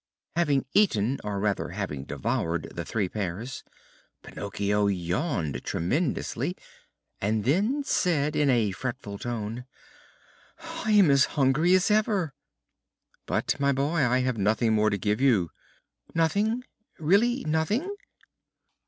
Having 0.35 0.65
eaten, 0.73 1.19
or 1.23 1.39
rather 1.39 1.69
having 1.69 2.05
devoured 2.05 2.71
the 2.73 2.83
three 2.83 3.07
pears, 3.07 3.63
Pinocchio 4.23 4.87
yawned 4.87 5.63
tremendously, 5.63 6.57
and 7.21 7.43
then 7.43 7.83
said 7.83 8.35
in 8.35 8.49
a 8.49 8.71
fretful 8.71 9.19
tone: 9.19 9.65
"I 10.59 10.93
am 10.93 11.11
as 11.11 11.25
hungry 11.37 11.75
as 11.75 11.91
ever!" 11.91 12.33
"But, 13.27 13.59
my 13.59 13.71
boy, 13.73 13.97
I 13.99 14.21
have 14.21 14.39
nothing 14.39 14.73
more 14.73 14.89
to 14.89 14.97
give 14.97 15.21
you!" 15.21 15.51
"Nothing, 16.15 16.63
really 16.97 17.43
nothing?" 17.43 17.87